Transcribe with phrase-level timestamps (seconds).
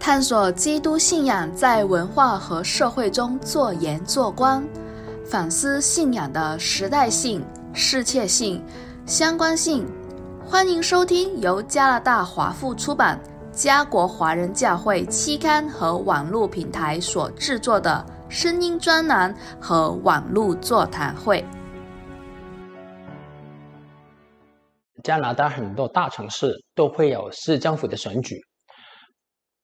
[0.00, 4.64] 探索基督信仰在文化和社会中做盐做光，
[5.26, 7.44] 反思信仰的时代性、
[7.74, 8.64] 世切性、
[9.06, 9.86] 相关性。
[10.46, 13.20] 欢迎收听由加拿大华富出版、
[13.52, 21.44] 加国华人教会期刊和网络平台所制作的声音专栏和网络座谈会。
[25.02, 28.40] 加拿大很多大城市都会有市政府的选举。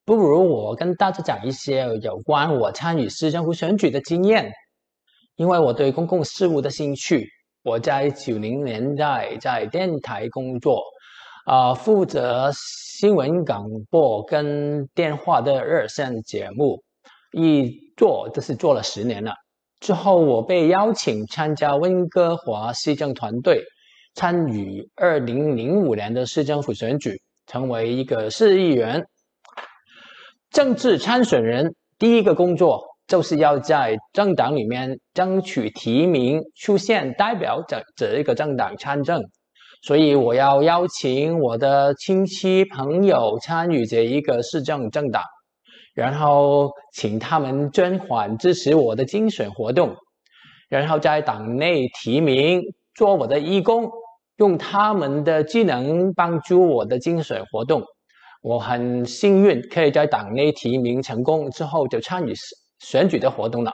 [0.07, 4.53] 不如我跟大家讲一些有关我参与市政府选举的经验，
[5.37, 7.27] 因为我对公共事务的兴趣。
[7.63, 10.83] 我在九零年代在电台工作，
[11.47, 16.83] 啊，负责新闻广播跟电话的热线节目，
[17.33, 19.33] 一做就是做了十年了。
[19.81, 23.63] 之后我被邀请参加温哥华市政团队，
[24.15, 29.03] 参与二零零五年的市政府选举，成为一个市议员。
[30.55, 39.21] 政治参选人第一个工作就是要在政党里面争取提名，出现代表这这一个政党参政，
[39.83, 45.25] 所以我要邀请我的亲戚朋友参与这一个市政政党，
[45.93, 49.97] 然后请他们捐款支持我的竞选活动，
[50.69, 52.63] 然后在党内提名
[52.95, 53.91] 做我的义工，
[54.37, 57.83] 用他们的技能帮助我的竞选活动。
[58.45, 62.35] 我很幸运，可以在党内提名成功之后就参与
[62.79, 63.73] 选举的活动了。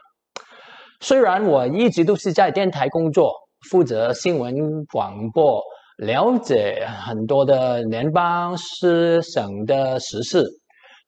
[1.01, 3.33] 虽然我一直都是在电台工作，
[3.69, 4.55] 负责新闻
[4.93, 5.61] 广播，
[5.99, 10.47] 了解很多的联邦、市省的时事，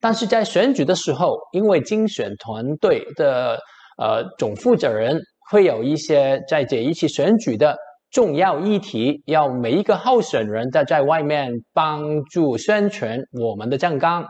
[0.00, 3.60] 但是在选举的时候，因为竞选团队的
[3.96, 5.20] 呃总负责人
[5.52, 7.76] 会有一些在这一次选举的。
[8.12, 14.26] 重要议题要每一个候选人都在外面帮助宣传我们的政纲。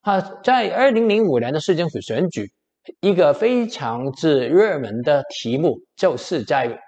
[0.00, 2.50] 啊，在二零零五年的市政府选举，
[3.00, 6.80] 一个非常之热门的题目就是在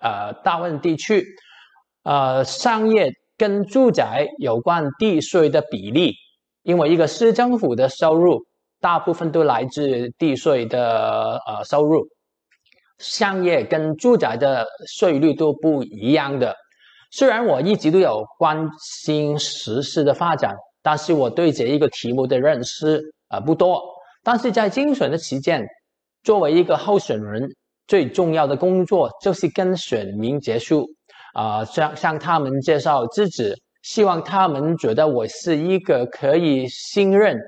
[0.00, 1.24] 呃大温地区，
[2.02, 6.14] 呃商业跟住宅有关地税的比例，
[6.62, 8.46] 因为一个市政府的收入
[8.80, 12.08] 大部分都来自地税的呃收入。
[12.98, 16.54] 商业跟住宅的税率都不一样的。
[17.10, 23.82] 虽然我一直都有关心时事的发展，但是我对这一个题目的认识啊不多。
[24.22, 25.64] 但是在竞选的期间，
[26.24, 27.48] 作为一个候选人，
[27.86, 30.84] 最重要的工作就是跟选民结束
[31.34, 37.38] 啊，向向他们介绍自己，希望他们觉得我是一个可以信任、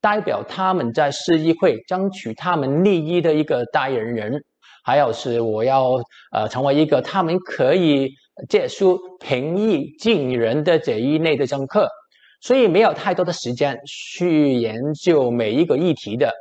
[0.00, 4.42] 代表他们在市议会争取他们利益的一个代言人。
[4.86, 5.94] 还有是我要
[6.30, 8.08] 呃成为一个他们可以
[8.48, 11.88] 借书平易近人的这一类的政客，
[12.40, 16.32] 所以没有太多的时间去研究每一个议题的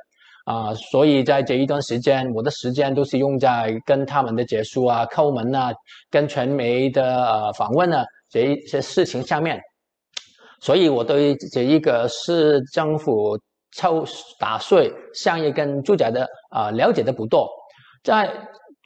[0.45, 5.73] 啊，所以在这一段时间，我的时间都是用在跟他们的结束啊、叩门啊、
[6.11, 9.59] 跟传媒的呃访问啊这一些事情上面，
[10.61, 13.39] 所以我对这一个市政府
[13.75, 14.05] 抽
[14.39, 17.49] 打税、商业跟住宅的啊了解的不多。
[18.05, 18.31] 在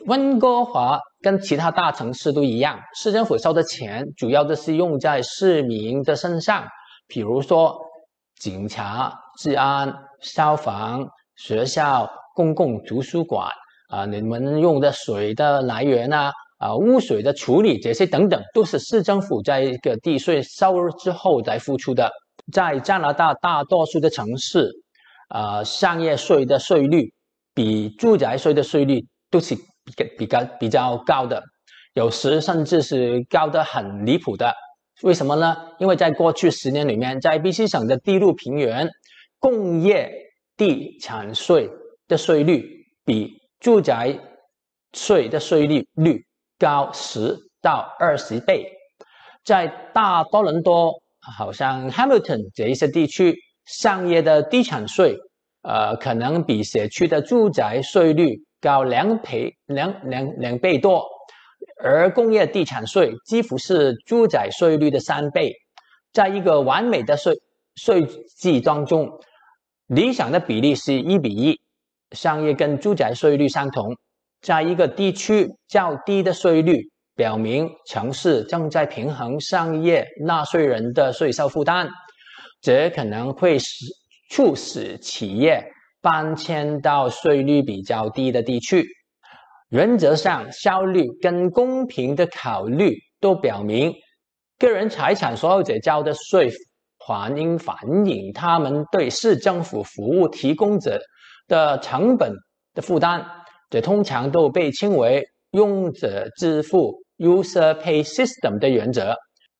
[0.06, 6.66] 温哥华跟其他大城市都一样，市政府收的钱主要都是用在市民的身上，
[7.06, 7.78] 比如说
[8.38, 13.50] 警察、治安、消防、学校、公共图书馆
[13.90, 22.09] 啊，你们用的水的来源啊，啊污水的处理这些等等，都是市政府在一个地税收入之后再付出的。
[22.53, 24.72] 在加拿大大多数的城市，
[25.28, 27.13] 啊，商业税的税率。
[27.59, 31.44] 比住宅税的税率都是比比较比较高的，
[31.94, 34.50] 有时甚至是高的很离谱的。
[35.02, 35.58] 为什么呢？
[35.78, 38.88] 因为在过去十年里面，在 BC 省的低陆平原，
[39.40, 40.09] 工业
[40.56, 41.69] 地产税
[42.08, 42.66] 的税率
[43.03, 44.18] 比住宅
[44.94, 46.24] 税的税率率
[46.58, 48.72] 高十到二十倍。
[49.44, 55.18] 在大多伦多，好像 Hamilton 这一些地区，商业的地产税。
[55.69, 61.06] 呃，可能比社区的住宅税率高两倍、两两两倍多，
[61.83, 65.54] 而工业地产税几乎是住宅税率的三倍。
[66.12, 67.36] 在一个完美的税
[67.75, 68.04] 税
[68.39, 69.07] 制当中，
[69.86, 71.62] 理想的比例是一比一，
[72.13, 73.95] 商业跟住宅税率相同。
[74.42, 76.81] 在一个地区较低的税率，
[77.15, 81.88] 表明城市正在平衡商业纳税人的税收负担，
[82.60, 83.99] 这可能会使。
[84.30, 85.64] 促使企业
[86.02, 88.86] 搬迁到税率比较低的地区。
[89.70, 93.94] 原则上，效率跟公平的考虑都表明，
[94.58, 96.52] 个人财产所有者交的税
[96.98, 101.00] 还应反映他们对市政府服务提供者
[101.48, 102.32] 的成本
[102.74, 103.25] 的负担，
[103.70, 109.16] 这通常都被称为用者支付 （user pay system） 的原则。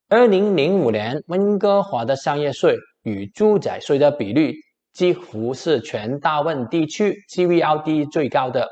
[0.08, 4.54] 二零零五年，温哥华的商业税与住宅税的比率
[4.94, 8.68] 几乎是全大温地区 GVLD 最高的。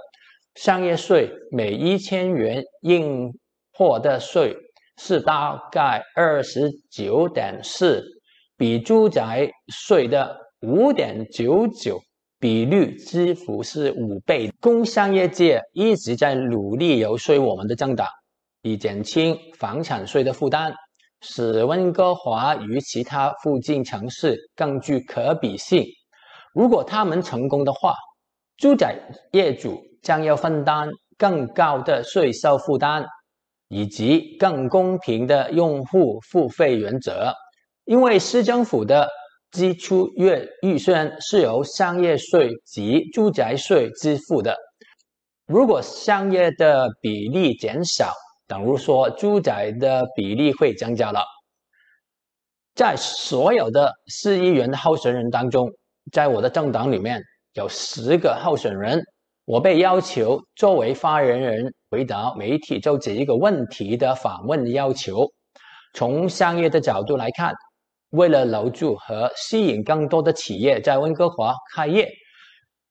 [0.55, 3.31] 商业税每一千元应
[3.73, 4.55] 获的税
[4.97, 8.03] 是大概二十九点四，
[8.57, 12.01] 比住宅税的五点九九
[12.39, 14.51] 比率几乎是五倍。
[14.59, 18.07] 工商业界一直在努力游说我们的政党，
[18.63, 20.73] 以减轻房产税的负担，
[21.21, 25.85] 使温哥华与其他附近城市更具可比性。
[26.53, 27.95] 如果他们成功的话，
[28.57, 28.99] 住宅
[29.31, 29.85] 业主。
[30.03, 30.87] 将要分担
[31.17, 33.05] 更高的税收负担，
[33.67, 37.33] 以及更公平的用户付费原则。
[37.83, 39.09] 因为市政府的
[39.51, 44.55] 基础月预算是由商业税及住宅税支付的。
[45.45, 48.13] 如果商业的比例减少，
[48.47, 51.23] 等于说住宅的比例会增加了。
[52.75, 55.69] 在所有的市议员的候选人当中，
[56.11, 57.21] 在我的政党里面
[57.53, 59.01] 有十个候选人。
[59.49, 65.25] 我被要求作为发言人回答媒体就这一个问题的访问要求。
[65.93, 67.53] 从商业的角度来看，
[68.09, 72.11] 为了留住和吸引更多的企业在温哥华开业，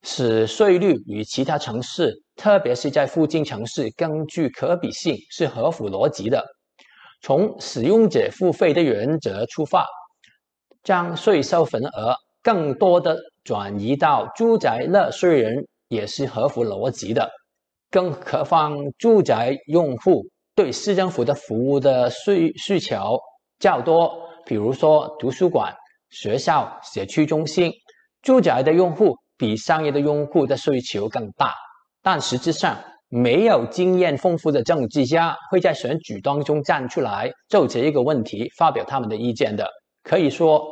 [0.02, 6.44] 使税率与其他城市，特别是在附近城市更具可比性，是合乎逻辑的。
[7.20, 9.86] 从使用者付费的原则出发，
[10.82, 15.66] 将税收份额更多的转移到住宅纳税人。
[15.88, 17.30] 也是合乎逻辑的，
[17.92, 23.16] 更何况住宅用户对市政府的服务的需需求
[23.60, 25.72] 较多，比如说图书馆、
[26.10, 27.70] 学校、社区中心，
[28.20, 31.54] 住宅的用户比商业的用户的需求更大。
[32.06, 39.68] 但实质上，没有经验丰富的政治家会在选举当中站出来就这一个问题发表他们的意见的。
[40.04, 40.62] 可以说，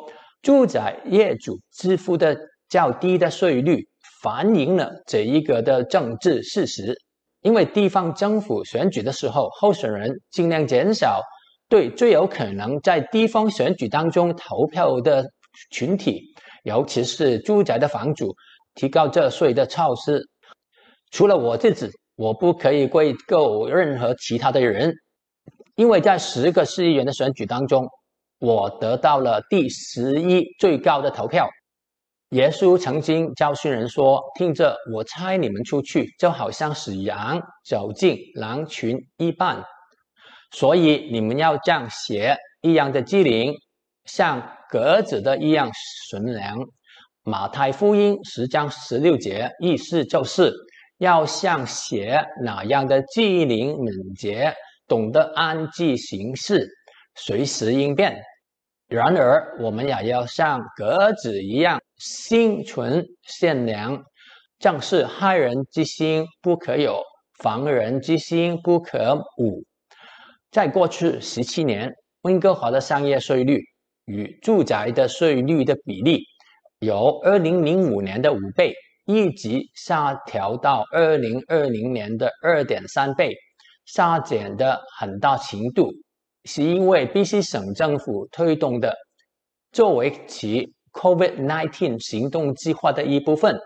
[0.43, 2.39] 住宅业主支付的
[2.69, 3.85] 较低的税率。
[4.23, 6.97] 反映了这一个的政治事实，
[7.43, 11.21] 因为地方政府选举的时候，候选人尽量减少
[11.69, 15.27] 对最有可能在地方选举当中投票的
[15.73, 16.23] 群体，
[16.63, 18.33] 尤其是住宅的房主，
[18.77, 20.29] 提高这税的措施。
[21.15, 24.93] 除了我自己，我不可以归咎任何其他的人，
[25.77, 27.87] 因为在十个市议员的选举当中，
[28.41, 31.49] 我得到了第十一最高的投票。
[32.31, 39.65] 耶稣曾经教训人说：“听着，我猜你们出去，就好像使羊走进狼群一般，
[40.51, 43.55] 所以你们要像鞋一样的机灵，
[44.07, 45.71] 像鸽子的一样
[46.11, 46.59] 纯良。”
[47.23, 50.53] 马太福音十章十六节意思就是
[50.99, 54.55] 要像鞋那样的机灵敏捷，
[54.87, 56.69] 懂得安静行事，
[57.14, 58.23] 随时应变。
[58.87, 61.81] 然而，我们也要像鸽子一样。
[61.96, 64.05] 心存善良，
[64.58, 67.02] 正是害人之心不可有，
[67.38, 69.62] 防人之心不可无。
[70.50, 71.93] 在过去十七年，
[72.23, 73.61] 温哥华的商业税率
[74.05, 76.25] 与住宅的税率的比例，
[76.81, 78.74] 由二零零五年的五倍，
[79.05, 83.34] 一直下调到二零二零年的二点三倍，
[83.84, 85.91] 下减的很大程度，
[86.44, 88.94] 是因为 BC 省政府推动的，
[89.73, 90.73] 作为其。
[90.94, 93.58] COVID-19 行动计划的一部分，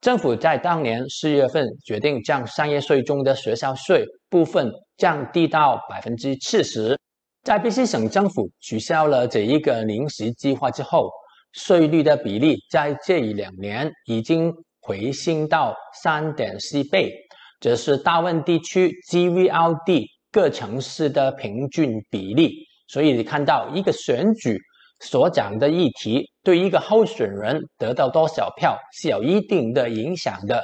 [0.00, 6.98] 政府在当年四月份决定将商业税中的学校税部分降低到百分之四十。
[7.44, 11.08] 在 BC 省政府取消了这一个临时计划之后，
[11.52, 17.12] 税率的比例在这一两年已经回升到三点四倍，
[17.60, 22.52] 这是大温地区 GVLD 各城市的平均比例。
[22.86, 24.58] 所以你看到一个选举。
[25.00, 30.60] 所讲的议题对一个候选人得到多少票是有一定的影响的。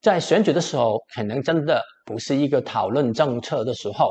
[0.00, 4.10] 在选举的时候，可能真的不是一个讨论政策的时候，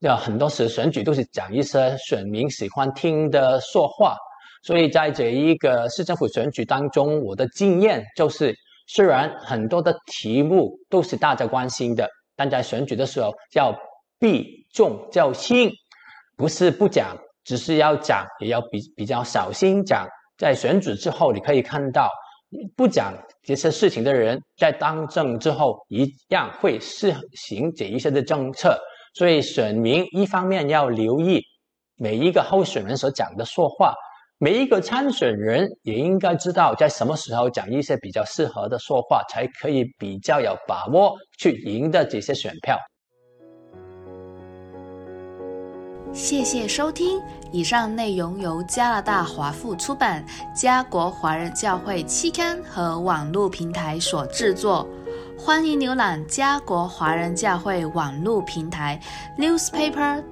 [0.00, 4.18] 要很多时选举都是讲一些选民喜欢听的说话。
[4.66, 8.52] 所以在这一个市政府选举当中，我的经验就是，
[8.88, 13.72] 虽然很多的题目都是大家关心的，但在选举的时候要
[14.18, 15.70] 避重就轻，
[16.36, 17.16] 不是不讲。
[17.44, 20.04] 只是要讲，也要比比较小心讲。
[20.36, 22.10] 在选举之后，你可以看到，
[22.74, 28.76] 不讲这些事情的人，在当政之后一样会施行这一些的政策。
[29.14, 31.40] 所以选民一方面要留意
[31.96, 33.94] 每一个候选人所讲的说话，
[34.38, 42.76] 每一个参选人也应该知道在什么时候讲一些比较适合的说话，才可以比较有把握去赢得这些选票。
[46.12, 47.18] 谢谢收听，
[47.50, 50.22] 以上内容由加拿大华富出版、
[50.54, 54.86] 加国华人教会期刊和网络平台所制作。
[55.38, 59.00] 欢迎浏览加国华人教会网络平台
[59.38, 60.22] newspaper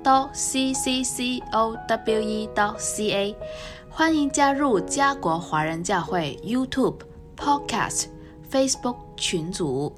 [3.97, 6.97] 欢迎加入家国华人教会 YouTube、
[7.37, 8.07] Podcast、
[8.51, 9.95] Facebook 群组。